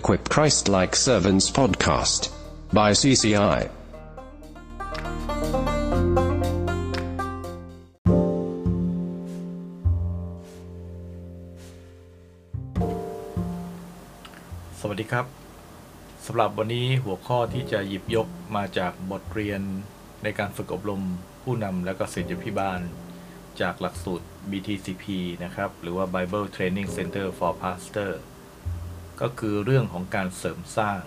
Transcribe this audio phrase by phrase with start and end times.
[0.00, 2.22] Equip Christ Like Servants podcast
[2.78, 3.58] by CCI.
[14.80, 15.26] สวัสดีครับ
[16.26, 19.60] สำหรับวันนี้หัวข้อที่จะหยิบยกมาจากบทเรียน
[20.22, 21.02] ในการฝึกอบรม
[21.42, 22.80] ผู้นำและก็ศิษยพิบาล
[23.60, 25.04] จากหลักสูตร BTCP
[25.44, 28.12] นะครับ หรือว่า Bible Training Center for Pastor
[29.22, 31.00] ก็คือเรื่องของการเสริมสร้าง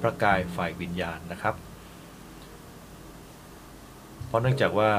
[0.00, 1.54] พระกายฝ่ายวิญญาณนะครับ
[4.26, 4.92] เพราะเนื่องจากว่า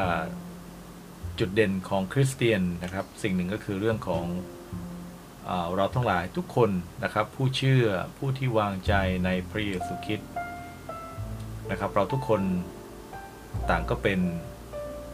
[1.39, 4.25] จุดเด่นของคริสเตียนนะครับ สิ่งหนึ่งก็คือเรื่องของ
[5.49, 6.69] อเราทั้งหลายทุกคน
[7.03, 7.85] นะครับ ผู้เชื่อ
[8.17, 8.93] ผู้ที่วางใจ
[9.25, 10.29] ในพระเยซูคริสต์
[11.71, 12.41] นะครับ เราทุกคน
[13.69, 14.19] ต่างก็เป็น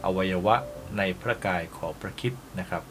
[0.04, 0.56] อวัยวะ
[0.98, 2.82] ในพระกายของพระคริสต์นะครับ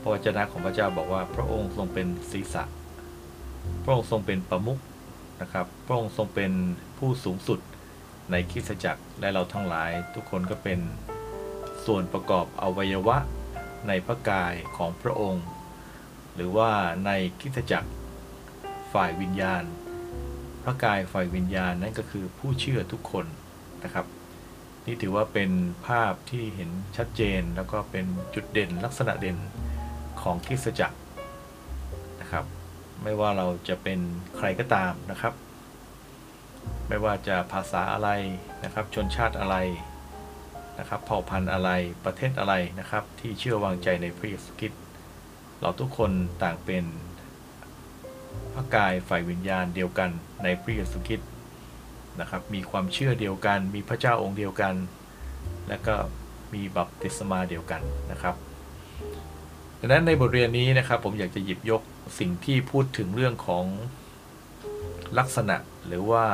[0.00, 2.64] พระวจนะของพระเจ้าบอกว่าพระองค์ทรงเป็นศีรษะ
[3.84, 4.78] พระองค์ทรงเป็นประมุข
[5.40, 6.52] นะครับ พระองค์ทรงเป็น
[6.98, 7.60] ผู้สูงสุด
[8.30, 10.80] ในคริสตจักรและเราทั้งหลาย ทุกคนก็เป็น
[11.86, 13.16] ส่วนประกอบอวัยวะ
[13.88, 15.44] ในพระกายของพระองค์
[16.34, 16.70] หรือว่า
[17.06, 17.90] ในคริสตจักร
[18.92, 19.64] ฝ่ายวิญญาณ
[20.64, 23.26] พระกายฝ่ายวิญญาณนั่นก็คือผู้เชื่อทุกคน
[23.84, 24.06] นะครับ
[24.86, 25.50] นี่ถือว่าเป็น
[25.86, 29.38] ภาพที่เห็นชัดเจนแล้วก็เป็นจุดเด่นลักษณะเด่น
[30.22, 30.96] ของคริสตจักร
[33.02, 34.00] ไม่ว่าเราจะเป็น
[34.36, 35.34] ใครก็ตามนะครับ
[36.88, 38.10] ไม่ว่าจะภาษาอะไร
[38.64, 39.56] นะครับ ชนชาติอะไร
[40.78, 41.70] นะครับ เผ่าพันธุ์อะไร
[42.04, 44.80] ประเทศอะไรนะครับ ที่เชื่อวางใจในพระเยซูคริสต์
[45.60, 46.10] เราทุกคน
[46.42, 46.84] ต่างเป็น
[48.54, 50.10] พระกายฝ่ายวิญญาณเดียวกัน
[50.42, 51.30] ในพระเยซูคริสต์
[52.20, 54.74] นะครับ มีความเชื่อเดียวกัน มีพระเจ้าองค์เดียวกัน
[55.68, 55.94] และก็
[56.54, 58.34] มีบัพติศมาเดียวกันนะครับ
[59.80, 61.82] ดังนั้นในบทเรียนนี้นะครับ ผมอยากจะหยิบยก
[62.18, 63.64] สิ่งที่พูดถึงเรื่องของ
[65.18, 66.26] ลักษณะหรือว่า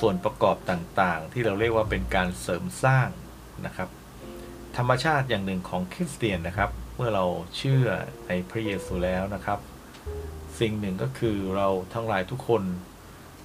[0.00, 3.08] ส่วนประกอบต่างๆ ที่เราเรียกว่าเป็นการเสริมสร้าง
[3.66, 3.88] นะครับ
[4.76, 7.24] ธรรมชาติอย่างหนึ่งของคริสเตียนนะครับ เมื่อเรา
[7.56, 7.86] เชื่อ
[8.26, 9.58] ในพระเยซูแล้วนะครับ
[10.60, 12.62] สิ่งหนึ่งก็คือเราทั้งหลายทุกคน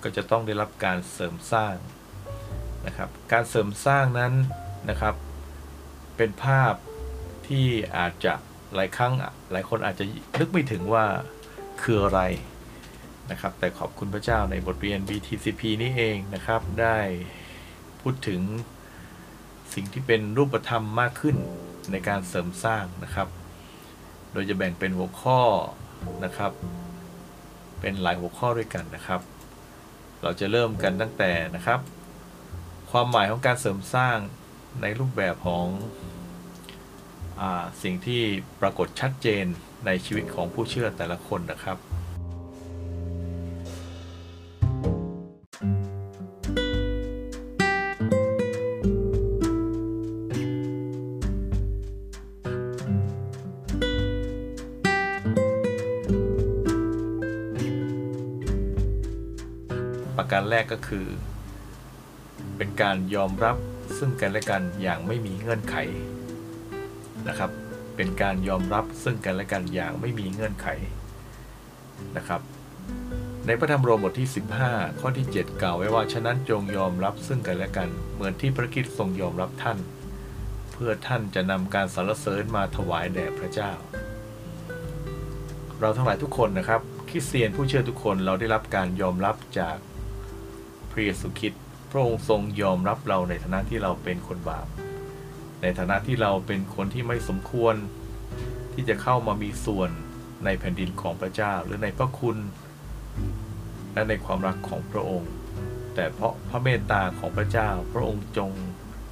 [0.03, 1.75] ก็จะต้องได้รับการเสริมสร้าง
[2.85, 4.33] นะครับ การเสริมสร้างนั้น
[4.89, 5.15] นะครับ
[6.17, 6.73] เป็นภาพ
[7.47, 7.67] ที่
[7.97, 8.33] อาจจะ
[8.75, 9.13] หลายครั้ง
[9.51, 10.05] หลายคนอาจจะ
[10.39, 11.05] นึกไม่ถึงว่า
[11.81, 12.21] คืออะไร
[13.31, 16.97] นะครับ แต่ขอบคุณพระเจ้าในบทเรียน BTCP นี้เองนะครับ ได้
[18.01, 18.41] พูดถึง
[19.73, 21.35] สิ่งที่เป็นรูปธรรมมากขึ้น
[21.91, 23.27] ในการเสริมสร้างนะครับ
[24.31, 25.39] โดยจะแบ่งเป็นหัวข้อ
[26.23, 26.51] นะครับ
[27.79, 29.21] เป็นหลายหัวข้อด้วยกันนะครับ
[30.21, 31.79] เราจะเริ่มกันตั้งแต่นะครับ
[32.91, 34.17] ความหมายของการเสริมสร้าง
[34.81, 35.65] ในรูปแบบของ
[37.83, 38.21] สิ่งที่
[38.61, 39.45] ปรากฏชัดเจน
[39.85, 41.77] ในชีวิตของผู้เชื่อแต่ละคนนะครับ
[60.17, 61.07] ประการแรกก็คือ
[62.57, 63.57] เป็นการยอมรับ
[63.97, 65.77] ซึ่งกันและกันอย่างไม่มีเงื่อนไข
[67.29, 67.51] นะครับ
[67.95, 70.67] เป็นการยอมรับซึ่งกันและกันอย่างไม่มีเงื่อนไข
[72.17, 72.41] นะครับ
[73.45, 74.29] ในพระธรรมโรมบทที่
[74.63, 79.77] 15 ข้อที่ 7 กล่าวไว้ว่าฉะนั้นจงยอมรับซึ่งกันและกัน เหมือนที่พระคริสต์ทรงยอมรับท่าน
[80.71, 83.71] เพื่อท่านจะนำการสรรเสริญมาถวายแด่พระเจ้า
[85.79, 89.77] เราทั้งหลายทุกคนนะครับคริสเตียนผู้เชื่อทุกคนเราได้รับการยอมรับจาก
[90.91, 91.61] พระเยซูคริสต์
[91.91, 94.67] พระองค์ทรงยอมรับเราในฐานะที่เราเป็นคนบาป
[95.61, 97.75] ในฐานะที่เราเป็นคนที่ไม่สมควร
[98.73, 99.89] ที่จะเข้ามามีส่วน
[100.45, 102.37] ในแผ่นดินของพระเจ้า หรือในพระคุณ
[103.93, 105.31] และในความรักของพระองค์
[105.95, 108.51] แต่เพราะพระเมตตาของพระเจ้า พระองค์จง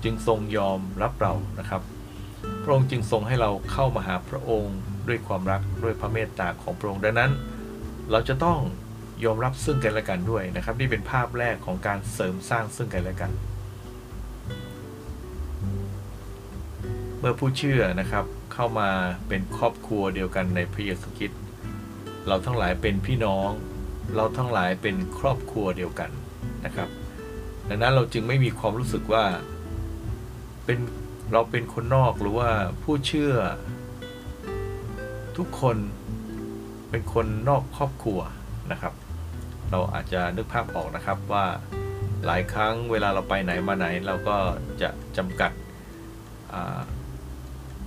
[0.03, 1.81] จึงทรงยอมรับเรานะครับ
[2.63, 4.75] พระองค์จึงทรงให้เราเข้ามาหาพระองค์
[5.07, 7.31] ด้วยความรักด้วยพระเมตตาของพระองค์ดังนั้น
[8.11, 8.59] เราจะต้อง
[9.25, 13.31] ยอมรับซึ่งกันและกันด้วยนะครับ นี่เป็นภาพแรกของการเสริมสร้างซึ่งกันและกัน
[17.27, 18.89] มื่อผู้เชื่อนะครับเข้ามา
[19.27, 21.41] เป็นครอบครัวเดียวกันในพระเยซูคริสต์
[22.27, 23.49] เราทั้งหลายเป็นพี่น้อง
[24.15, 26.09] เราทั้งหลายเป็นครอบครัวเดียวกัน
[26.65, 26.89] นะครับ
[27.69, 29.23] ดังนั้นเราจึงไม่มีความรู้สึกว่า
[30.65, 30.79] เป็น
[31.33, 32.49] เราเป็นคนนอกหรือว่า
[32.83, 33.33] ผู้เชื่อ
[35.37, 35.77] ทุกคน
[36.89, 38.19] เป็นคนนอกครอบครัว
[38.71, 38.93] นะครับ
[39.71, 41.45] เราอาจจะนึกภาพออกนะครับว่า
[42.25, 44.37] หลายครั้งเวลาเราไปไหนมาไหนเราก็
[44.81, 45.51] จะจำกัด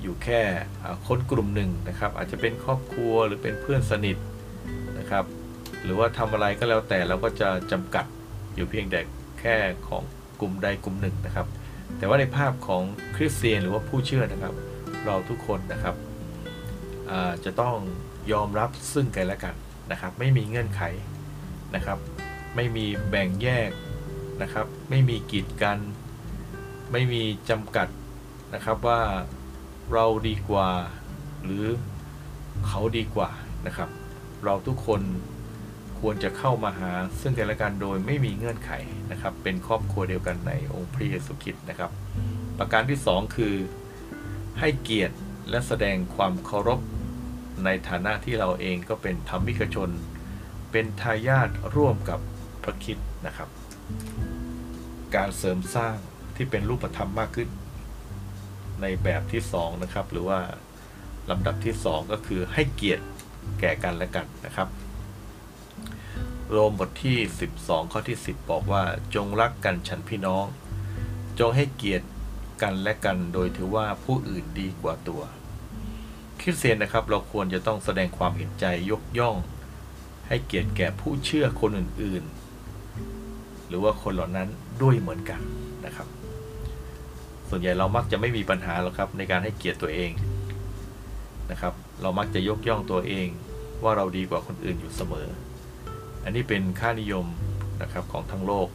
[0.03, 0.41] อยู่แค่
[1.09, 4.17] คนกลุ่มหนึ่งนะครับ อาจจะเป็นครอบครัวหรือเป็นเพื่อนสนิท
[4.99, 5.25] นะครับ
[5.85, 8.05] หรือว่าทำอะไรก็แล้วแต่เราก็จะจำกัด
[8.55, 9.01] อยู่เพียงแต่
[9.41, 9.57] แค่
[9.89, 10.03] ของ
[10.41, 11.47] กลุ่มใดกลุ่มหนึ่งนะครับ
[11.99, 12.83] แต่ว่าในภาพของ
[13.17, 14.55] คริสเตียนหรือว่าผู้เชื่อนะครับ
[15.07, 15.95] เราทุกคนนะครับ
[17.45, 17.77] จะต้อง
[18.33, 19.55] ยอมรับซึ่งกันและกัน
[19.91, 20.83] นะครับ ไม่มีเงื่อนไข
[21.75, 21.99] นะครับ
[22.57, 23.71] ไม่มีแบ่งแยก
[24.43, 25.79] นะครับ ไม่มีกีดกัน
[26.93, 27.89] ไม่มีจำกัด
[28.55, 29.01] นะครับว่า
[29.93, 30.69] เราดีกว่า
[31.45, 31.67] หรือ
[32.67, 33.31] เขาดีกว่า
[33.67, 33.89] นะครับ
[34.45, 35.01] เราทุกคน
[36.01, 36.91] ควรจะเข้ามาหา
[37.21, 38.73] ซึ่งกันและกันโดยไม่มีเงื่อนไข
[39.11, 41.91] นะครับ เป็นครอบครัวเดียวกันในองค์พระเยซูคริสต์นะครับ
[42.59, 43.55] ประการที่สองคือ
[44.59, 45.17] ให้เกียรติ
[45.51, 46.81] และแสดงความเคารพ
[47.65, 49.91] ในฐานะที่เราเองก็เป็นธรรมิกชน
[50.73, 52.21] เป็นทายาทร่วมกับ
[52.63, 53.49] พระคิดนะครับ
[55.15, 55.97] การเสริมสร้าง
[56.37, 57.49] ที่เป็นรูปธรรมมากขึ้น
[58.83, 60.41] ในแบบที่สองนะครับ หรือว่า
[61.31, 63.05] ลำดับที่สองก็คือให้เกียรติ
[63.61, 64.69] แก่กันและกันนะครับ
[66.51, 67.19] โรมบทที่
[67.57, 68.83] 12 ข้อที่ 10 บอกว่า
[69.15, 70.45] จงรักกันฉันพี่น้อง
[71.39, 72.07] จงให้เกียรติ
[72.63, 75.23] กันและกัน โดยถือว่าผู้อื่นดีกว่าตัว
[76.41, 79.37] คริสเตียนนะครับ เราควรจะต้องแสดงความเห็นใจยกย่อง
[80.29, 82.25] ให้เกียรติแก่ผู้เชื่อคนอื่น
[82.97, 84.49] ๆ หรือว่าคนเหล่านั้น
[84.83, 85.41] ด้วยเหมือนกัน
[85.85, 86.09] นะครับ
[87.51, 90.11] ส่วนใหญ่เรามักจะไม่มีปัญหาหรอกครับในการให้เกียรติตัวเอง
[91.51, 93.29] นะครับ เรามักจะยกย่องตัวเอง
[93.83, 95.29] ว่าเราดีกว่าคนอื่นอยู่เสมอ
[96.25, 97.27] อันนี้เป็นค่านิยม
[97.83, 98.69] นะครับของทั้งโลก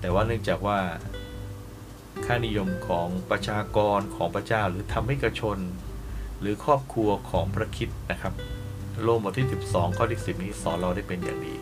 [0.00, 0.78] แต่ว่าเนื่องจากว่า
[2.26, 5.58] ค่านิยมของประชากรของพระเจ้าหรือธรรมิกชน
[6.40, 8.34] หรือครอบครัวของพระคิดนะครับ
[9.02, 11.54] โลมบทที่ 12 ข้อที่ 10 นี้สอนเราได้เป็นอย่างดี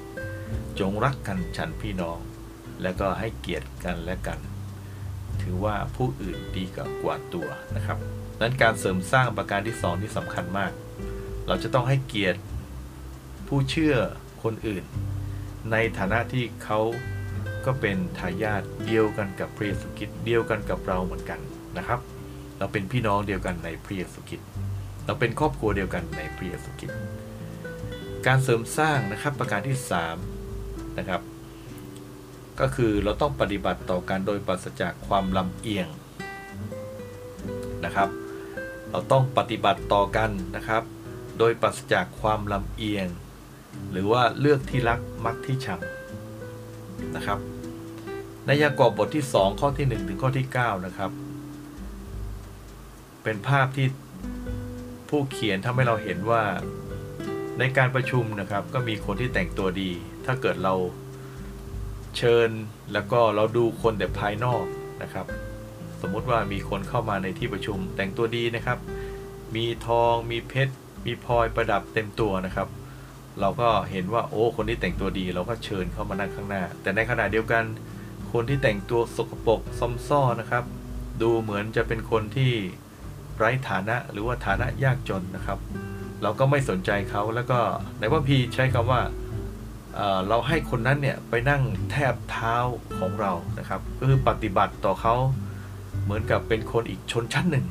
[0.79, 2.19] จงรักกันฉันพี่น้อง
[2.83, 4.39] แล้วก็ให้เกียรติกันและกัน
[5.43, 6.65] ถือว่าผู้อื่นดี
[7.03, 7.99] กว่าตัวนะครับ
[8.41, 10.73] นั้นการเสริมสร้างประการที่สองที่สำคัญมาก
[11.47, 12.41] เราจะต้องให้เกียรติ
[13.49, 13.95] ผู้เชื่อ
[14.43, 14.85] คนอื่น
[15.73, 16.81] ในฐานะที่เขา
[17.67, 21.41] ก็เป็นทายาทเดียวกันกับพระเยซูคริสต์เดียวกันกับเราเหมือนกัน
[21.79, 22.01] นะครับ
[22.59, 24.49] เราเป็นพี่น้องเดียวกันในพระเยซูคริสต์
[25.07, 26.99] เราเป็นครอบครัวเดียวกันในพระเยซูคริสต์
[28.27, 29.77] การเสริมสร้างนะครับประการที่
[30.37, 31.21] 3นะครับ
[32.63, 35.89] ก็คือเราต้องปฏิบัติต่อกันโดยปราศจากความลำเอียง
[37.85, 38.09] นะครับ
[38.91, 40.83] เราต้องปฏิบัติต่อกันนะครับ
[41.39, 43.07] โดยปราศจากความลำเอียง
[43.91, 45.81] หรือว่าเลือกที่รักมักที่ชัง
[47.17, 47.39] นะครับ
[48.47, 51.11] ในยากอบบทที่ 2 ข้อที่ 1 ถึงข้อที่ 9 นะครับ
[53.23, 53.87] เป็นภาพที่
[55.09, 56.43] ผู้เขียนทำให้เราเห็นว่า
[57.59, 59.91] ในการประชุมนะครับ ก็มีคนที่แต่งตัวดี
[60.27, 60.75] ถ้าเกิดเรา
[62.17, 62.51] เชิญ
[62.93, 64.65] แล้วก็เราดูคนแต่ภายนอก
[65.03, 65.27] นะครับ
[66.01, 68.79] สมมุติว่ามีคนเข้ามาในที่ประชุมแต่งตัวดีนะครับ
[69.55, 70.75] มีทองมีเพชร
[71.07, 72.69] มีพลอยประดับเต็มตัวนะครับ
[73.41, 77.65] เราก็เห็นว่าโอ้คนที่แต่งตัวดีเราก็เชิญเข้ามานั่งข้างหน้า แต่ในขณะเดียวกัน
[78.33, 80.65] คนที่แต่งตัวสกปรกซอมซ่อนะครับ
[81.23, 82.53] ดูเหมือนจะเป็นคนที่
[83.37, 85.59] ไร้ฐานะหรือว่าฐานะยากจนนะครับ
[86.23, 87.59] เราก็ไม่สนใจเขาแล้วก็
[87.99, 89.01] ในว่าพีใช้คำว่า
[90.29, 92.57] เราให้คนนั้นเนี่ยไปนั่งแทบเท้า
[92.99, 95.15] ของเรานะครับ ก็คือปฏิบัติต่อเขา
[96.05, 97.67] เหมือนกับเป็นคนอีกชนชั้นหนึ่ง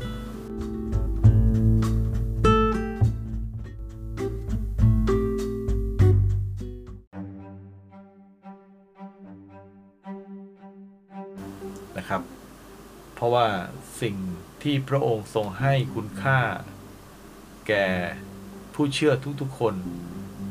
[11.97, 12.21] นะครับ
[13.15, 13.45] เพราะว่า
[14.01, 14.15] สิ่ง
[14.63, 16.39] ที่พระองค์ทรงให้คุณค่า
[17.67, 17.87] แก่
[18.73, 19.73] ผู้เชื่อทุกๆคน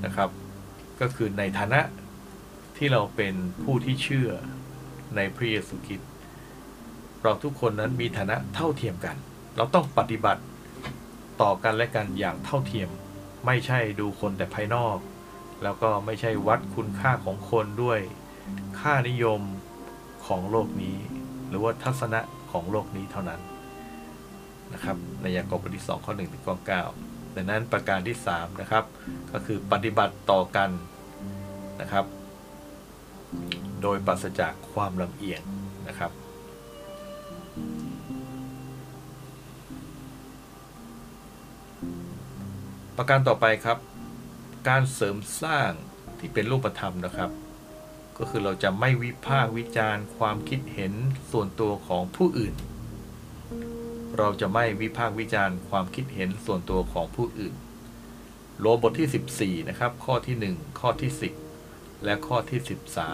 [0.04, 0.30] นะครับ
[1.00, 1.80] ก็คือในฐานะ
[2.76, 4.30] ที่เราเป็นผู้ที่เชื่อ
[5.16, 6.10] ในพระเยซูคริสต์
[7.22, 9.16] เราทุกคนนั้นมีฐานะเท่าเทียมกัน
[9.56, 10.42] เราต้องปฏิบัติ
[11.42, 12.88] ต่อกันและกันอย่างเท่าเทียม
[13.46, 14.96] ไม่ใช่ดูคนแต่ภายนอก
[15.62, 18.00] แล้วก็ไม่ใช่วัดคุณค่าของคนด้วย
[18.80, 19.40] ค่านิยม
[20.26, 20.96] ของโลกนี้
[21.48, 22.20] หรือว่าทัศนะ
[22.52, 23.40] ของโลกนี้เท่านั้น
[24.72, 28.84] นะครับในยากอบบทที่2ข้อ1ถึงข้อ9 ดังนั้นประการที่ 3 นะครับ
[29.32, 30.70] ก็คือปฏิบัติต่อกัน
[31.80, 32.04] นะครับ
[33.82, 35.42] โดยปราศจากความลำเอียง
[35.88, 36.12] นะครับ
[42.96, 43.78] ประการต่อไปครับ
[44.68, 45.70] การเสริมสร้าง
[46.18, 47.30] ที่เป็นรูปธรรมนะครับ
[48.18, 50.92] ก็คือเราจะไม่วิพากษ์วิจารณ์ ความคิดเห็น
[51.30, 52.54] ส่วนตัวของผู้อื่น
[54.16, 57.54] เราจะไม่วิพากษ์วิจารณ์ความคิดเห็นส่วนตัวของผู้อื่น
[58.60, 61.10] โลบทที่ 14 นะครับ ข้อที่ 1 ข้อที่
[61.56, 62.60] 10 และข้อที่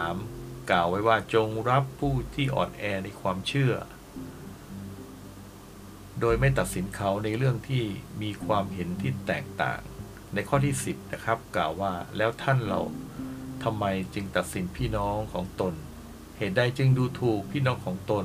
[0.08, 3.74] 13 กล่าวไว้ว่าจงรับผู้ที่อ่อนแอในความเชื่อ
[6.20, 7.84] โดยไม่ตัดสินเขาในเรื่องที่
[8.22, 9.80] มีความเห็นที่แตกต่าง
[10.34, 12.80] ในข้อที่ 10 นะครับ กล่าวว่าแล้วท่านเรา
[13.62, 13.84] ทำไม
[14.14, 15.74] จึงตัดสินพี่น้องของตน
[16.38, 18.24] เหตุใดจึงดูถูกพี่น้องของตน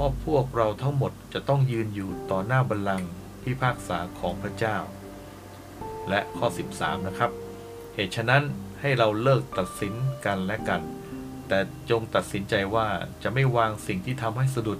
[0.00, 3.10] เพราพวกเราทั้งหมดจะต้องยืนอยู่ต่อหน้าบัลลังก์
[3.42, 4.76] พิพากษาของพระเจ้า
[6.08, 7.30] และข้อ 13 นะครับ
[7.94, 8.42] เหตุฉะนั้น
[8.80, 9.94] ให้เราเลิกตัดสิน
[10.26, 10.82] กันและกัน
[11.48, 11.58] แต่
[11.90, 12.88] จงตัดสินใจว่า
[13.22, 14.78] จะไม่วางสิ่งที่ทำให้สะดุด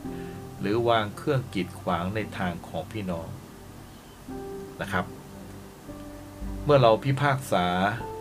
[0.60, 3.28] หรือวางเครื่องกีดขวางในทางของพี่น้อง
[4.80, 5.04] นะครับ
[6.64, 7.66] เมื่อเราพิพากษา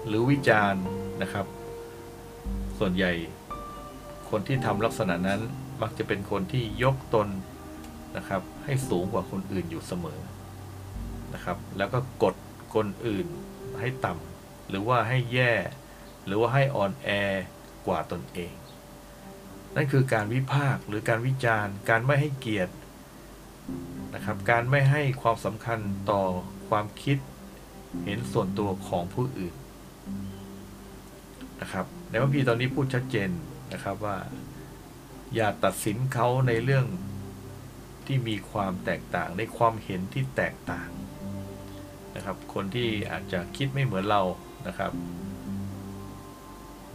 [0.08, 0.84] หรือวิจารณ์
[1.22, 1.46] นะครับ
[2.78, 3.12] ส่วนใหญ่
[4.30, 5.42] คนที่ทำลักษณะนั้น
[5.82, 7.28] มักจะเป็นคนที่ยกตน
[8.18, 10.20] นะครับ ให้สูงกว่าคนอื่นอยู่เสมอ
[11.34, 12.36] นะครับ แล้วก็กด
[12.76, 13.28] คนอื่น
[13.80, 15.54] ให้ต่ำหรือว่าให้แย่
[16.26, 17.10] หรือว่าให้อ่อนแอ
[17.88, 18.54] กว่าตนเอง
[19.76, 22.74] นั่นคือการวิพากษ์หรือการวิจารณ์ การไม่ให้เกียรติ
[24.16, 25.80] นะครับ การไม่ให้ความสำคัญ
[26.12, 26.22] ต่อ
[26.70, 27.18] ความคิด
[28.06, 29.56] เห็นส่วนตัวของผู้อื่น
[31.62, 33.30] นะครับในพระพีตอนนี้พูดชัดเจน
[33.74, 34.18] นะครับว่า
[35.36, 36.86] อย่าตัดสินเขาในเรื่อง
[38.06, 40.90] ที่มีความแตกต่างในความเห็นที่แตกต่าง
[42.16, 44.22] นะครับ คนที่อาจจะคิดไม่เหมือนเรา
[44.68, 44.92] นะครับ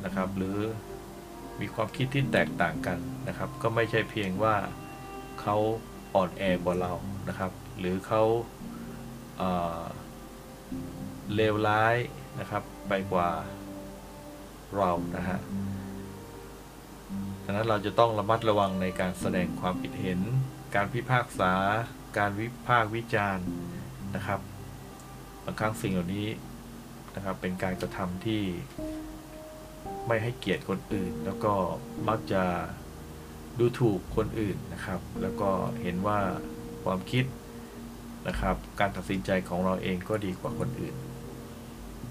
[0.04, 0.58] นะครับ หรือ
[1.60, 2.98] มีความคิดที่แตกต่างกัน
[3.28, 4.54] นะครับ ก็ไม่ใช่เพียงว่า
[5.40, 5.56] เขา
[6.14, 6.92] อ่อนแอกว่าเรา
[7.28, 8.22] นะครับ หรือเขา
[9.38, 11.96] เเลวร้าย
[12.40, 13.30] นะครับ ไปกว่า
[14.76, 15.38] เรานะฮะ
[17.44, 20.20] ดังนั้นเราจะต้องระมัดระวังในการแสดงความคิดเห็น
[20.74, 21.52] การพิพากษา
[22.18, 23.46] การวิพากษ์วิจารณ์
[24.16, 24.40] นะครับ
[25.44, 26.28] บางครั้งสิ่งเหล่านี้
[27.14, 28.42] นะครับเป็นการกระทำที่
[30.06, 31.52] ไม่ให้เกียรติคนอื่น แล้วก็
[32.08, 32.44] มักจะ
[33.58, 35.50] ดูถูกคนอื่นนะครับ แล้วก็
[35.82, 36.18] เห็นว่า
[36.84, 37.24] ความคิด
[38.28, 40.94] นะครับ การตัดสินใจของเราเองก็ดีกว่าคนอื่น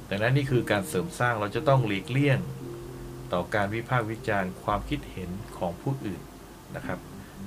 [0.10, 2.40] ดังนั้นนี่คือการเสริมสร้างเราจะต้องหลีกเลี่ยง
[3.34, 6.22] ต่อการวิพากษ์วิจารณ์ความคิดเห็นของผู้อื่น
[6.76, 7.00] นะครับ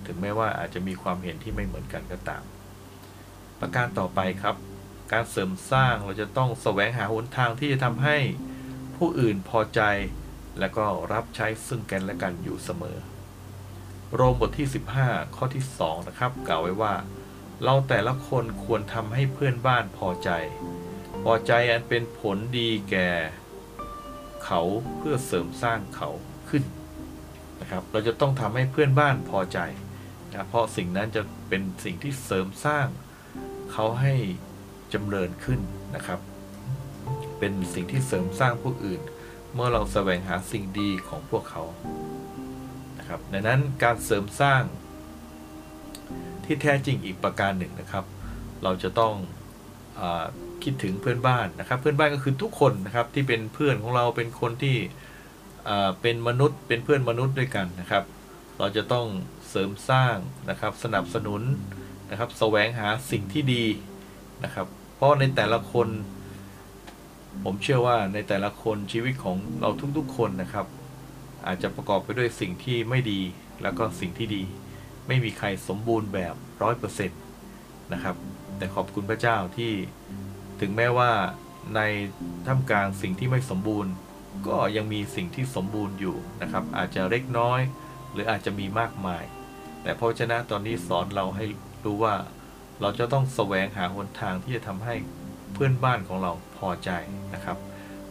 [0.07, 2.43] ถึงแม้ว่าอาจจะมีความเห็นที่ไม่เหมือนกันก็ตาม
[3.61, 4.57] ประการต่อไปครับ
[5.12, 8.16] การเสริมสร้างเราจะต้องแสวงหาหนทางที่จะทำให้
[8.97, 9.81] ผู้อื่นพอใจ
[10.59, 12.99] และก็รับใช้ซึ่งกันและกันอยู่เสมอ
[14.14, 14.69] โรมบทที่
[15.00, 16.95] 15 ข้อที่ 2 นะครับ กล่าวไว้ว่า
[17.64, 20.31] เราแต่ละคนควรทำให้เพื่อนบ้านพอใจ
[21.25, 23.11] พอใจอันเป็นผลดีแก่
[24.47, 24.61] เขา
[24.99, 26.11] เพื่อเสริมสร้างเขา
[26.49, 26.65] ขึ้น
[27.61, 29.59] นะครับ เราจะต้องทำให้เพื่อนบ้านพอใจ
[30.31, 32.87] นะเพราะสิ่งนั้นจะเป็นสิ่งที่เสริมสร้าง
[33.73, 34.15] เขาให้
[34.93, 35.61] จำเริญขึ้น
[35.95, 36.21] นะครับ
[37.38, 39.00] เป็นสิ่งที่เสริมสร้างผู้อื่น
[39.55, 41.62] เมื่อเราแสวงหาสิ่งดีของพวกเขา
[42.99, 44.62] นะครับดังนั้นการเสริมสร้าง
[46.45, 48.05] ที่แท้จริงอีกประการหนึ่งนะครับ
[48.62, 49.15] เราจะต้อง
[50.00, 50.03] อ
[50.66, 54.76] คิดถึงเพื่อนบ้านนะครับ เพื่อนบ้านก็คือทุกคนนะครับที่เป็นเพื่อนของเราเป็นคนที่
[56.02, 58.04] เป็นมนุษย์เป็นเพื่อนมนุษย์ด้วยกันนะครับ
[58.58, 59.06] เราจะต้อง
[59.49, 60.16] เสริมสร้าง
[60.50, 61.42] นะครับสนับสนุน
[62.11, 63.64] นะครับแสวงหาสิ่งที่ดี
[64.44, 65.88] นะครับ เพราะในแต่ละคน
[67.44, 70.66] ผมเชื่อว่าในแต่ละคนชีวิตของเราทุกๆคนนะครับ
[71.46, 73.20] อาจจะประกอบไปด้วยสิ่งที่ไม่ดี
[73.62, 74.42] แล้วก็สิ่งที่ดี
[75.06, 77.20] ไม่มีใครสมบูรณ์แบบร้อยเปอร์เซ็นต์
[77.92, 78.16] นะครับ
[78.58, 79.73] แต่ขอบคุณพระเจ้าที่
[80.61, 81.11] ถึงแม้ว่า
[81.77, 81.81] ใน
[82.47, 83.93] ท่ามกลางสิ่งที่ไม่สมบูรณ์
[84.49, 87.61] ก็ยังมีสิ่งที่สมบูรณ์อยู่นะครับ อาจจะเล็กน้อย
[88.13, 89.25] หรืออาจจะมีมากมาย
[89.83, 91.45] แต่พระเจ้าตอนนี้สอนเราให้
[91.85, 92.15] รู้ว่า
[92.81, 94.95] เราจะต้องแสวงหาหนทางที่จะทำให้
[95.53, 96.91] เพื่อนบ้านของเราพอใจ
[97.35, 97.59] นะครับ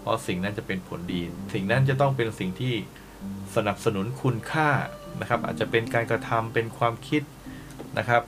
[0.02, 1.22] เพราะสิ่งนั้นจะเป็นผลดี
[1.54, 2.74] สิ่งนั้นจะต้องเป็นสิ่งที่
[3.56, 4.70] สนับสนุนคุณค่า
[5.20, 7.24] นะครับ อาจจะเป็นการกระทำเป็นความคิด
[7.98, 8.24] นะครับ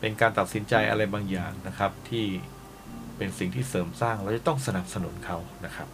[0.00, 2.26] เป็นการตัดสินใจอะไรบางอย่างนะครับที่
[3.22, 5.88] เป็นสิ่งที่เสริมสร้างเราจะต้องสนับสนุนเขานะครับ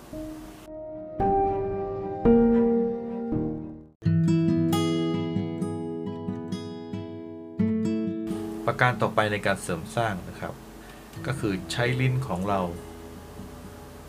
[8.67, 10.55] ประการต่อไปในการเสริมสร้างนะครับ
[11.27, 12.61] ก็คือใช้ลิ้นของเรา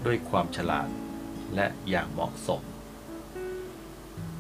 [0.06, 0.88] ด้วยความฉลาด
[1.56, 2.62] และอย่างเหมาะสม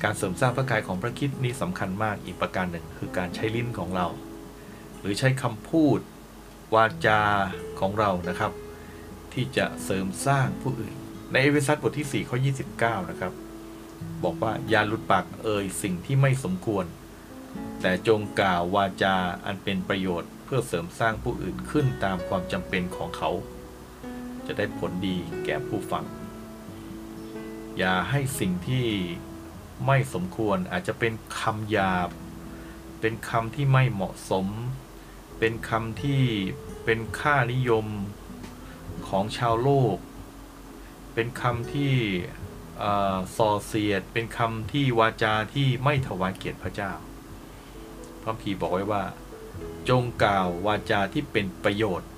[0.03, 4.07] การเสริมสร้างพระกายของพระคิดนี้สำคัญมากอีกประการหนึ่ง คือการใช้ลิ้นของเรา
[4.99, 5.99] หรือใช้คำพูด
[6.75, 7.21] วาจา
[7.79, 8.53] ของเรานะครับ
[9.39, 10.95] ที่จะเสริมสร้างผู้อื่น
[11.31, 12.37] ในเอเวซัสบทที่4ข้อ
[12.73, 13.33] 29 นะครับ
[14.23, 16.85] บอกว่าอย่าหลุดปากเอ่ยสิ่งที่ไม่สมควร
[17.81, 19.15] แต่จงกล่าววาจา
[19.45, 23.31] อันเป็นประโยชน์เพื่อเสริมสร้างผู้อื่นขึ้นตามความจำเป็นของเขา
[24.45, 26.03] จะได้ผลดีแก่ผู้ฟัง
[27.77, 28.87] อย่าให้สิ่งที่
[29.85, 32.09] ไม่สมควรอาจจะเป็นคำหยาบ
[33.01, 34.47] เป็นคำที่ไม่เหมาะสม
[35.39, 36.21] เป็นคำที่
[36.85, 37.87] เป็นค่านิยม
[39.09, 39.97] ของชาวโลก
[41.13, 41.93] เป็นคำที่
[43.37, 46.91] ส่อเสียด เป็นคำที่วาจาที่ไม่ถวายเกียรติพระเจ้า
[48.21, 49.03] พระพีบอกไว้ว่า
[49.89, 52.09] จงกล่าววาจาที่เป็นประโยชน์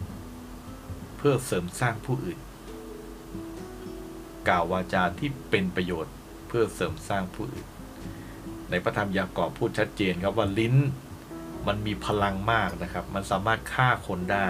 [1.17, 2.39] เพื่อเสริมสร้างผู้อื่น
[4.47, 6.13] กล่าววาจาที่เป็นประโยชน์
[6.47, 7.67] เพื่อเสริมสร้างผู้อื่น
[8.69, 10.75] ในพระธรรมยากอบพูดชัดเจนครับว่าลิ้น
[11.67, 14.47] มันมีพลังมากนะครับ มันสามารถฆ่าคนได้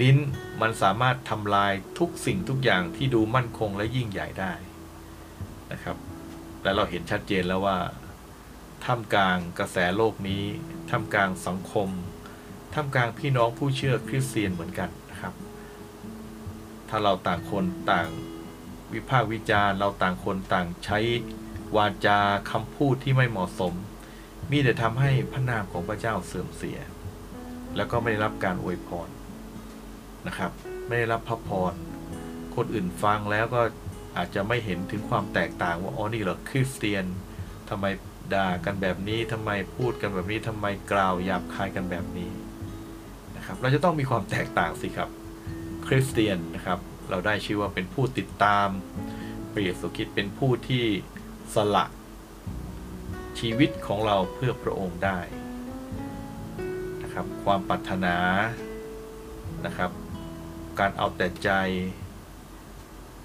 [0.00, 0.18] ลิ้น
[0.60, 4.52] มันสามารถทำลายทุกสิ่งทุกอย่างที่ดูมั่นคงและยิ่งใหญ่ได้
[5.72, 5.96] นะครับ
[6.62, 7.78] และเราเห็นชัดเจนแล้วว่า
[8.84, 10.44] ท่ามกลางกระแสโลกนี้
[10.90, 11.88] ท่ามกลางสังคม
[12.74, 15.34] ท่ามกลางพี่น้องผู้เชื่อคริสเตียนเหมือนกันนะครับ
[16.88, 18.08] ถ้าเราต่างคนต่าง
[18.92, 20.98] วิพากษ์วิจารณ์ เราต่างคนต่างใช้
[21.76, 22.18] วาจา
[22.50, 23.74] คำพูดที่ไม่เหมาะสม
[24.50, 26.78] มีแต่ทำให้พระนามของพระเจ้าเสื่อมเสีย
[27.76, 29.08] แล้วก็ไม่ได้รับการอวยพร
[30.26, 30.50] นะครับ
[30.86, 31.74] ไม่ได้รับพระพร
[32.56, 33.60] คนอื่นฟังแล้วก็
[34.16, 37.04] อาจจะไม่เห็นถึงความแตกต่างว่าอ๋อนี่เหรอคริสเตียน
[37.68, 37.86] ทำไม
[38.34, 42.30] ด่ากันแบบนี้ทำไมพูดกันแบบนี้ทำไมกล่าวหยาบคายกันแบบนี้
[43.36, 45.08] นะครับ เราจะต้องมีความแตกต่างสิครับ
[45.86, 46.78] คริสเตียนนะครับ
[47.10, 48.68] เราได้ชื่อว่าเป็นผู้ติดตาม
[49.52, 50.84] พระเยซูคริสต์เป็นผู้ที่
[51.54, 51.84] สละ
[53.38, 55.18] ชีวิตของเราเพื่อพระองค์ได้
[57.02, 58.16] นะครับ ความปรารถนา
[59.66, 59.90] นะครับ
[60.80, 61.50] การเอาแต่ใจ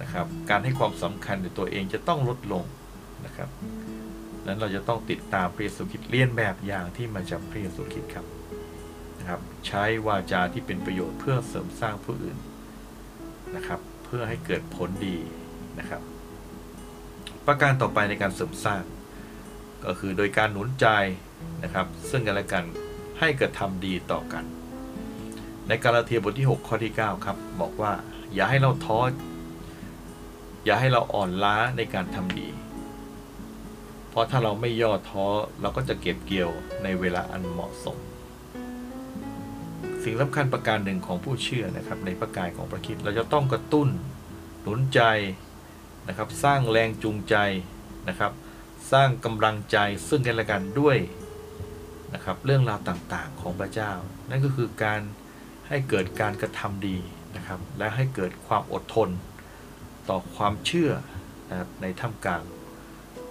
[0.02, 2.64] นะครับ การให้ความสำคัญในตัวเองจะต้องลดลง
[3.26, 3.50] นะครับ
[4.46, 8.26] นั้นเราจะต้องติดตามพระเยซูคริสต์เลียนแบบอย่างที่มาจากพระเยซูคริสต์ครับ
[9.20, 12.38] นะครับ ใช้วาจาที่เป็นประโยชน์เพื่อเสริมสร้างผู้อื่น
[13.56, 15.18] นะครับ เพื่อให้เกิดผลดี
[15.80, 16.02] นะครับ
[17.48, 18.84] ประการต่อไปในการเสริมสร้าง
[19.86, 20.88] ก็คือโดยการหนุนใจ
[21.64, 22.66] นะครับ ซึ่งกันและกัน
[23.20, 24.46] ให้กระทำดีต่อกัน
[25.72, 27.94] ในกาลาเทียบทที่ 6 ข้อที่ 9 ครับ บอกว่า
[28.34, 29.00] อย่าให้เราท้อ
[30.66, 32.48] อย่าให้เราอ่อนล้าในการทำดี
[34.10, 35.26] เพราะถ้าเราไม่ย่อท้อ
[35.62, 36.52] เราก็จะเก็บเกี่ยว
[36.84, 37.98] ในเวลาอันเหมาะสม
[40.04, 43.88] สิ่งสำคัญประการหนึ่งของผู้เชื่อนะครับ ในประกายของพระคิดเราจะต้องกระตุ้น
[44.62, 45.02] หนุนใจ
[46.08, 47.36] นะครับ สร้างแรงจูงใจ
[48.10, 48.32] นะครับ
[48.92, 50.98] สร้างกำลังใจซึ่งกันและกันด้วย
[52.14, 53.92] นะครับ เรื่องราวต่างๆของพระเจ้า
[54.30, 55.02] นั่นก็คือการ
[55.74, 56.98] ให้เกิดการกระทำดี
[57.36, 59.10] นะครับ และให้เกิดความอดทน
[60.10, 60.92] ต่อความเชื่อ
[61.50, 62.44] นะครับในท่ามกลาง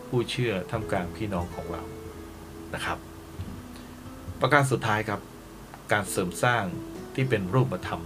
[0.08, 1.82] ผู้เชื่อท่ามกลางพี่น้องของเรา
[2.74, 2.98] นะครับ
[4.40, 5.20] ประการสุดท้ายครับ
[5.92, 6.64] การเสริมสร้าง
[7.14, 8.02] ที่เป็นรูปธรรม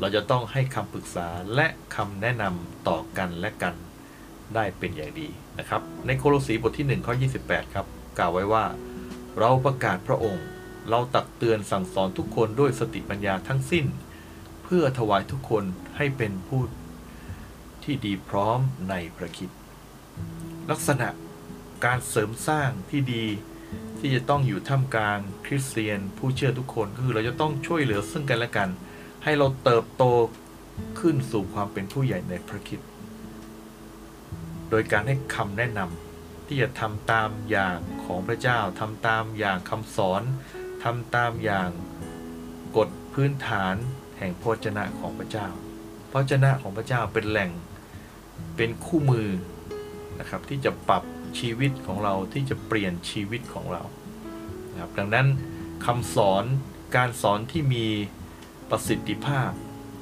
[0.00, 3.74] เราจะต้องให้คำปรึกษาและคำแนะนำต่อกันและกัน
[4.54, 5.28] ได้เป็นอย่างดี
[5.58, 7.86] นะครับ ในโคโลสีบทที่1ข้อ28 ครับ
[8.18, 8.64] กล่าวไว้ว่า
[9.38, 10.44] เราประกาศพระองค์
[10.88, 13.86] เราตักเตือนสั่งสอนทุกคนด้วยสติปัญญาทั้งสิ้น
[14.64, 15.64] เพื่อถวายทุกคน
[15.96, 16.62] ให้เป็นผู้
[17.84, 18.58] ที่ดีพร้อม
[18.90, 19.50] ในพระคิด
[20.70, 21.08] ลักษณะ
[21.84, 23.24] การเสริมสร้างที่ดี
[23.98, 28.68] ที่จะต้องอยู่ท่ามกลางคริสเตียนผู้เชื่อทุกคนคือเราจะต้องช่วยเหลือซึ่งกันและกัน
[29.24, 30.04] ให้เราเติบโต
[31.00, 32.80] ขึ้นสู่ความเป็นผู้ใหญ่ในพระคิด
[34.70, 40.22] โดยการให้คำแนะนำที่จะทำตามอย่างของพระเจ้าทำตามอย่างคำสอน
[40.82, 41.70] ทำตามอย่าง
[42.76, 43.74] กฎพื้นฐาน
[44.18, 45.48] แห่งพระชนะของพระเจ้า
[46.10, 47.50] พระชนะของพระเจ้าเป็นแหล่ง
[48.56, 49.28] เป็นคู่มือ
[50.20, 51.02] นะครับที่จะปรับ
[51.38, 53.82] ชีวิตของเราที่จะเปลี่ยนชีวิตของเรา
[54.72, 55.26] นะครับดังนั้น
[55.86, 56.44] คำสอน
[56.96, 57.86] การสอนที่มี
[58.70, 59.50] ประสิทธิภาพ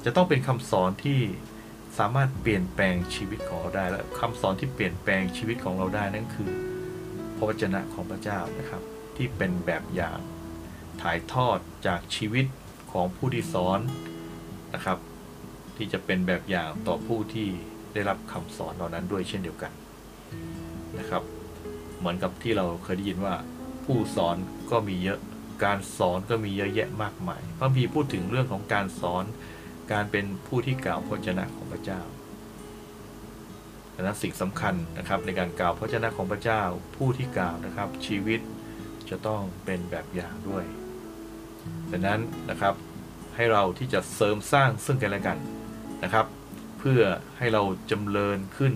[0.05, 1.19] จะต้องเป็นคำสอนที่
[1.97, 6.49] สามารถเปลี่ยนแปลงชีวิตของเราได้และคำสอนที่เปลี่ยนแปลงชีวิตของเราได้นั่นคือ
[7.37, 8.81] พระวจนะของพระเจ้านะครับ
[9.15, 10.19] ที่เป็นแบบอย่าง
[11.01, 12.45] ถ่ายทอดจากชีวิต
[12.91, 13.79] ของผู้ที่สอน
[14.73, 14.97] นะครับ
[15.77, 17.47] ที่จะเป็นแบบอย่างต่อผู้ที่
[17.93, 19.71] ได้รับคำสอนเหล่านั้นด้วยเช่นเดียวกัน
[20.99, 21.23] นะครับ
[21.99, 23.35] เหมือนกับที่เราเคยได้ยินว่า
[23.85, 24.35] ผู้สอน
[24.71, 25.19] ก็มีเยอะ
[25.63, 29.23] การสอนก็มีเยอะแยะมากมายพระพีพูดถึงเรื่องของการสอน
[29.91, 32.01] การเป็นผู้ที่กล่าวพระเจ้าของพระเจ้า
[33.93, 36.61] ดังนั้นสิ่งสำคัญนะครับในการกล่าวพระเจ้าของพระเจ้า
[36.95, 38.39] ผู้ที่กล่าวนะครับ ชีวิต
[39.09, 40.65] จะต้องเป็นแบบอย่างด้วย
[41.91, 42.73] ดังนั้นนะครับ
[43.35, 45.37] ให้เราที่จะเสริมสร้างซึ่งกันและกัน
[46.03, 46.25] นะครับ
[46.79, 47.01] เพื่อ
[47.37, 48.73] ให้เราจำเริญขึ้น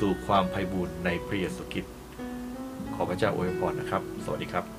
[0.00, 1.94] สู่ความไพบูรณ์ในพระเยซูคริสต์
[2.94, 4.75] ขอพระเจ้าอวยพรนะครับ สวัสดีครับ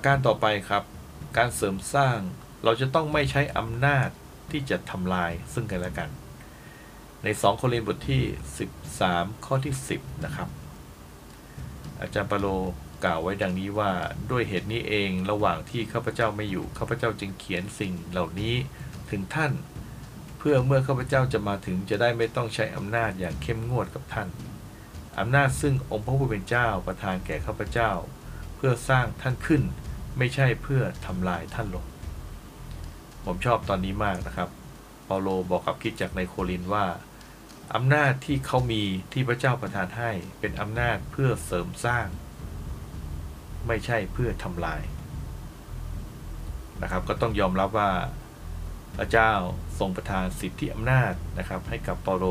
[0.00, 0.84] ประการต่อไปครับ
[1.36, 2.18] การเสริมสร้าง
[2.64, 4.08] เราจะต้องไม่ใช้อำนาจ
[4.50, 6.10] ที่จะทำลายซึ่งกันและกัน
[7.24, 8.22] ใน 2 โครินธ์บทที่
[8.84, 10.48] 13 ข้อที่ 10 นะครับ
[12.00, 12.46] อาจารย์ปาโล
[13.04, 13.92] กล่าวไว้ดังนี้ว่า
[14.30, 18.54] ด้วยเหตุนี้เองระหว่างที่ข้าพเจ้าไม่อยู่ข้าพเจ้าจึงเขียนสิ่งเหล่านี้
[19.10, 19.52] ถึงท่าน
[20.38, 24.28] เพื่อเมื่อข้าพเจ้าจะมาถึงจะได้ไม่ต้องใช้อำนาจอย่างเข้มงวดกับท่าน
[25.18, 27.90] อำนาจซึ่งองค์พระผู้เป็นเจ้าประทานแก่ข้าพเจ้า
[28.56, 29.62] เพื่อสร้างท่านขึ้น
[30.22, 31.86] ไม่ใช่เพื่อทำลายท่านลง
[33.24, 34.48] ผมชอบตอนนี้มากนะครับ
[35.06, 36.86] เปาโลบอกกับคิดจักในโครินว่า
[37.74, 42.06] อำนาจที่เขามีที่พระเจ้าประทานให้เป็นอำนาจเพื่อเสริมสร้าง
[43.66, 44.82] ไม่ใช่เพื่อทำลาย
[46.82, 47.90] นะครับ ก็ต้องยอมรับว่า
[48.96, 49.32] พระเจ้า
[49.78, 52.26] ทรงประทานสิทธิอำนาจนะครับ ให้กับเปาโล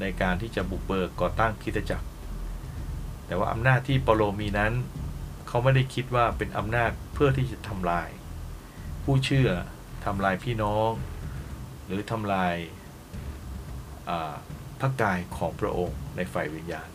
[0.00, 2.06] ในการที่จะบุกเบิกก่อตั้งคริสตจักร
[3.26, 4.72] แต่ว่าอำนาจที่เปาโลมีนั้น
[5.54, 8.08] เขาไม่ได้คิดว่าเป็นอำนาจเพื่อที่จะทำลาย
[9.04, 9.50] ผู้เชื่อ
[10.04, 10.90] ทำลายพี่น้อง
[11.86, 12.54] หรือทำลาย
[14.80, 16.88] พระกายของพระองค์ในฝ่ายวิญญาณ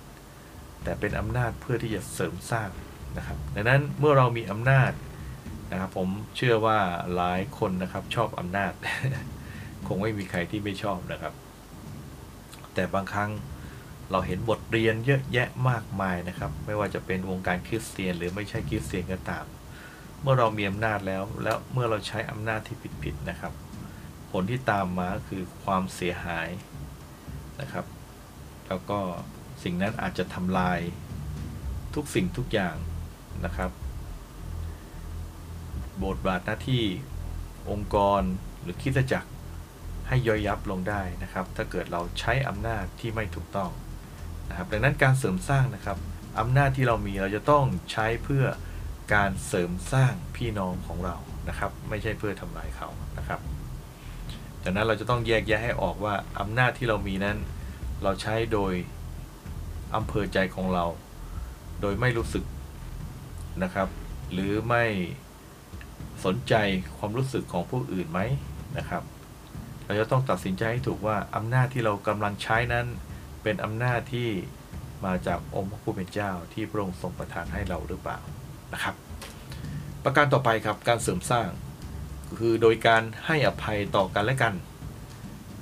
[0.84, 2.70] แต่เป็นอำนาจเพื่อที่จะเสริมสร้าง
[3.18, 4.92] นะครับดังนั้นเมื่อเรามีอำนาจ
[5.72, 6.80] นะครับผมเชื่อว่า
[7.16, 8.74] หลายคนนะครับชอบอำนาจ
[9.88, 11.34] คงไม่มีใครที่ไม่ชอบนะครับ
[12.74, 13.32] แต่บางครั้ง
[14.12, 19.46] เราเห็นบทเรียนเยอะแยะมากมายนะครับ ไม่ว่าจะเป็นวงการคริสเตียน หรือไม่ใช่คริสเตียนก็ตาม
[20.22, 23.54] เมื่อเรามีอำนาจแล้ว แล้วเมื่อเราใช้อำนาจที่ผิดๆนะครับ
[24.32, 26.50] ผลที่ตามมาคือความเสียหาย
[27.62, 27.86] นะครับ
[28.68, 29.00] แล้วก็
[29.64, 30.80] สิ่งนั้นอาจจะทำลาย
[31.96, 32.76] ทุกสิ่งทุกอย่าง
[33.46, 33.72] นะครับ
[36.04, 36.84] บทบาทหน้าที่
[37.70, 38.22] องค์กร
[38.62, 39.30] หรือคิดจักร
[40.08, 43.72] ให้ย่อยยับลงได้นะครับ ถ้าเกิดเราใช้อำนาจที่ไม่ถูกต้อง
[44.50, 45.98] นะครับดังนั้นการเสริมสร้างนะครับ
[46.40, 48.44] อำนาจที่เรามีเราจะต้องใช้เพื่อ
[49.14, 51.16] การเสริมสร้างพี่น้องของเรา
[51.50, 53.40] นะครับ ไม่ใช่เพื่อทำลายเขานะครับ
[54.64, 57.38] ดังนั้นเราจะต้องแยกแยะให้ออกว่าอำนาจที่เรามีนั้น
[58.04, 58.74] เราใช้โดย
[59.96, 60.86] อำเภอใจของเรา
[61.82, 62.44] โดยไม่รู้สึก
[63.64, 63.88] นะครับ
[64.34, 64.86] หรือไม่
[66.26, 66.54] สนใจ
[66.98, 68.20] ความรู้สึกของผู้อื่นไหม
[68.78, 69.04] นะครับ
[69.86, 72.86] เราจะต้องตัดสินใจให้ถูกว่าอำนาจที่เรากำลังใช้นั้น
[73.44, 74.30] เป็นอำนาจที่
[75.06, 78.20] มาจากองค์พระผู้เป็นเจ้าที่พระองค์ทรงประทานให้เราหรือเปล่า
[78.74, 78.96] นะครับ
[80.04, 81.50] ประการต่อไปครับการเสริมสร้าง
[82.40, 84.54] คือโดยการให้อภัยต่อกันและกัน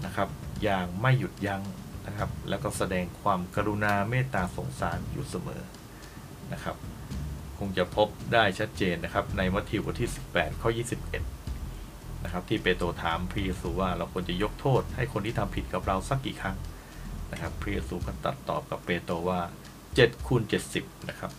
[0.06, 0.30] นะครับ
[0.64, 1.62] อย่างไม่หยุดยั้ง
[2.08, 5.62] นะครับ แล้วก็แสดงความกรุณาเมตตาสงสารอยู่เสมอ
[6.54, 6.76] นะครับ
[7.58, 10.70] คงจะพบได้ชัดเจนนะครับ ในมัทธิวบทที่ 18 ข้อ
[11.48, 16.58] 21 นะครับ ที่เปโตรถามพระเยซูว่าเราควรจะยกโทษให้คนที่ทำผิดกับเราสักกี่ครั้ง
[17.32, 19.40] นะครับพระเยซูก็ตัดตอบกับเปโตรว่า
[19.84, 20.42] 7คูณ
[20.76, 21.32] 70 นะครับ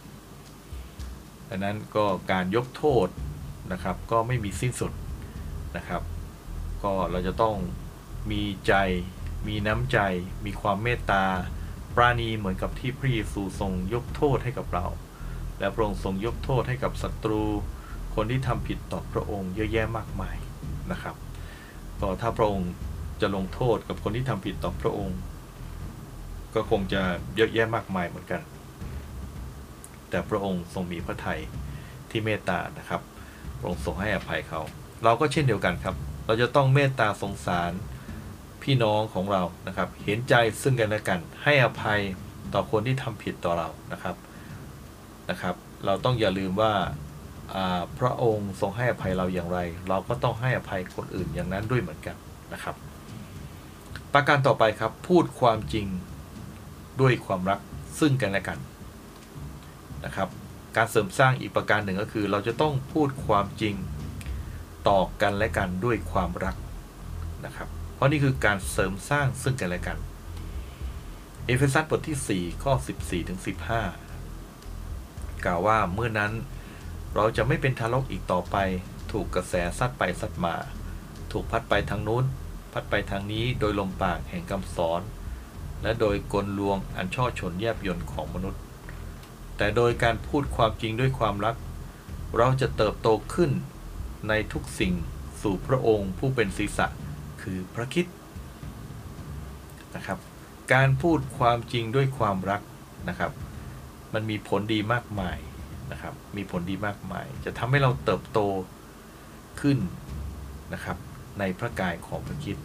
[1.48, 3.08] ดังนั้นก็การยกโทษ
[3.72, 4.92] นะครับ ก็ไม่มีสิ้นสุด
[5.76, 6.02] นะครับ
[6.82, 7.56] ก็เราจะต้อง
[8.30, 8.74] มีใจ
[9.48, 9.98] มีน้ำใจ
[10.44, 11.24] มีความเมตตา
[11.94, 14.86] ปราณีเหมือนกับที่พระเยซูทรงยกโทษให้กับเรา
[15.58, 17.42] และพระองค์ทรงยกโทษให้กับศัตรู
[18.14, 20.36] คนที่ทำผิดต่อพระองค์เยอะแยะมากมาย
[20.90, 21.16] นะครับ
[22.00, 22.70] ก็ถ้าพระองค์
[23.20, 25.18] จะลงโทษกับคนที่ทำผิดต่อพระองค์
[26.54, 27.02] ก็คงจะ
[27.36, 28.40] เยอะแยะมากมายเหมือนกัน
[30.10, 31.40] แต่พระองค์ทรงมีพระทัย
[32.10, 33.00] ที่เมตตานะครับ
[33.58, 34.60] พระองค์ทรงให้อภัยเขา
[35.04, 35.94] เราก็เช่นเดียวกันครับ
[36.26, 37.72] เราจะต้องเมตตาสงสาร
[38.62, 42.00] พี่น้องของเรานะครับ เห็นใจซึ่งกันและกัน ให้อภัย
[42.54, 44.16] ต่อคนที่ทำผิดต่อเรานะครับ
[45.30, 46.72] นะครับ เราต้องอย่าลืมว่า
[47.98, 49.58] พระองค์ทรงให้อภัยเราอย่างไร
[49.88, 52.16] เราก็ต้องให้อภัยคนอื่นอย่างนั้นด้วยเหมือนกัน
[52.52, 52.76] นะครับ
[54.12, 55.86] ประการต่อไปครับ พูดความจริง
[57.00, 57.60] ด้วยความรัก
[57.98, 58.58] ซึ่งกันและกัน
[60.04, 60.28] นะครับ
[60.76, 63.74] การเสริมสร้างอีกประการหนึ่งก็คือ เราจะต้องพูดความจริง
[64.88, 66.56] ต่อกันและกันด้วยความรัก
[67.44, 69.98] นะครับ เพราะนี่คือการเสริมสร้างซึ่งกันและกัน
[71.46, 73.40] เอเฟซัสบทที่ 4 ข้อ 14ถึง
[74.40, 76.32] 15 กล่าวว่าเมื่อนั้น
[77.14, 78.56] เราจะไม่เป็นทารกอีกต่อไป
[79.12, 80.54] ถูกกระแสซัดไปซัดมา
[81.32, 82.24] ถูกพัดไปทางนู้น
[82.72, 85.00] พัดไปทางนี้โดยลมปากแห่งคำสอน
[85.82, 88.62] และโดยกลลวงอันช่อชนแยบยนต์ของมนุษย์
[89.56, 91.56] แต่โดยการพูดความจริงด้วยความรัก
[92.36, 93.50] เราจะเติบโตขึ้น
[94.28, 94.92] ในทุกสิ่ง
[95.42, 96.86] สู่พระองค์ผู้เป็นศีรษะ
[97.42, 98.06] คือพระคิด
[99.96, 100.18] นะครับ
[100.72, 102.62] การพูดความจริงด้วยความรัก
[103.08, 103.32] นะครับ
[104.14, 105.38] มันมีผลดีมากมาย
[105.92, 108.40] นะครับ มีผลดีมากมาย จะทำให้เราเติบโต
[109.60, 109.78] ขึ้น
[110.72, 110.96] นะครับ
[111.38, 112.56] ในพระกายของพระคิด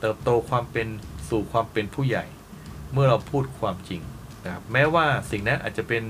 [0.00, 0.88] เติบโตความเป็น
[1.28, 2.24] สู่ความเป็นผู้ใหญ่
[2.92, 4.00] เมื่อเราพูดความจริง
[4.44, 6.04] นะครับแม้ว่าสิ่งนั้นอาจจะเป็น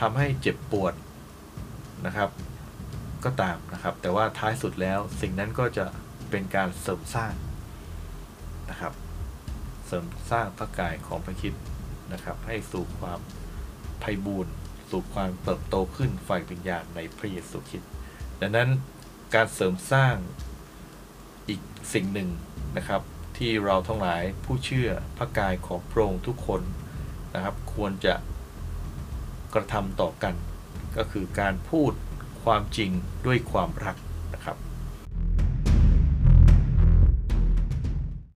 [0.00, 0.94] ทำให้เจ็บปวด
[2.06, 2.30] นะครับ
[3.24, 5.86] ก็ตามนะครับ แต่ว่าท้ายสุดแล้วสิ่งนั้นก็จะ
[6.30, 7.34] เป็นการเสริมสร้าง
[8.70, 8.92] นะครับ
[9.86, 11.54] เสริมสร้างพระกายของพระคิด
[12.12, 13.20] นะครับ ให้สู่ความ
[14.00, 14.54] ไพบูรณ์
[14.90, 17.90] สู่ความเติบโตขึ้นฝ่ายวิญญาณในพระเยซูคริสต์
[18.40, 18.68] ดังนั้น
[19.34, 20.14] การเสริมสร้าง
[21.48, 21.60] อีก
[21.94, 22.28] สิ่งหนึ่ง
[22.76, 23.02] นะครับ
[23.36, 26.62] ที่เราทั้งหลายผู้เชื่อพระกายของพระองค์ทุกคน
[27.34, 28.14] นะครับ ควรจะ
[29.54, 30.34] กระทำต่อกัน
[30.96, 31.92] ก็คือการพูด
[32.44, 32.90] ความจริง
[33.26, 33.96] ด้วยความรัก
[34.34, 34.56] นะครับ